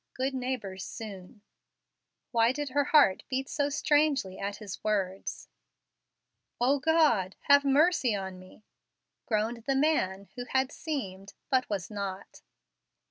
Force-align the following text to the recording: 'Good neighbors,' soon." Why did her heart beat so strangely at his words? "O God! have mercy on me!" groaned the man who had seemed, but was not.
'Good 0.15 0.33
neighbors,' 0.33 0.83
soon." 0.83 1.41
Why 2.31 2.51
did 2.51 2.69
her 2.69 2.85
heart 2.85 3.21
beat 3.29 3.47
so 3.47 3.69
strangely 3.69 4.39
at 4.39 4.55
his 4.55 4.83
words? 4.83 5.47
"O 6.59 6.79
God! 6.79 7.35
have 7.41 7.63
mercy 7.63 8.15
on 8.15 8.39
me!" 8.39 8.63
groaned 9.27 9.65
the 9.67 9.75
man 9.75 10.27
who 10.35 10.45
had 10.45 10.71
seemed, 10.71 11.35
but 11.51 11.69
was 11.69 11.91
not. 11.91 12.41